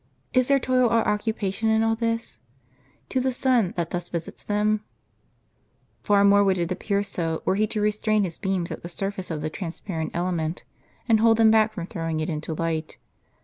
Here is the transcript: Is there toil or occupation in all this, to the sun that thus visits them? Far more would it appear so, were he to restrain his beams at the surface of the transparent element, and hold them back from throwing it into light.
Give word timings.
Is 0.33 0.47
there 0.47 0.57
toil 0.57 0.87
or 0.89 1.07
occupation 1.07 1.69
in 1.69 1.83
all 1.83 1.95
this, 1.95 2.39
to 3.09 3.19
the 3.19 3.31
sun 3.31 3.75
that 3.77 3.91
thus 3.91 4.09
visits 4.09 4.41
them? 4.41 4.83
Far 6.01 6.23
more 6.23 6.43
would 6.43 6.57
it 6.57 6.71
appear 6.71 7.03
so, 7.03 7.43
were 7.45 7.53
he 7.53 7.67
to 7.67 7.79
restrain 7.81 8.23
his 8.23 8.39
beams 8.39 8.71
at 8.71 8.81
the 8.81 8.89
surface 8.89 9.29
of 9.29 9.43
the 9.43 9.51
transparent 9.51 10.09
element, 10.15 10.63
and 11.07 11.19
hold 11.19 11.37
them 11.37 11.51
back 11.51 11.73
from 11.73 11.85
throwing 11.85 12.19
it 12.19 12.31
into 12.31 12.55
light. 12.55 12.97